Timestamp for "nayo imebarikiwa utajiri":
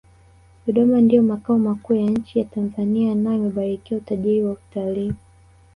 3.15-4.43